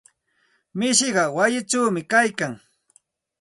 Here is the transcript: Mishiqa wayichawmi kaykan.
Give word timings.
Mishiqa 0.77 1.23
wayichawmi 1.35 2.01
kaykan. 2.11 2.53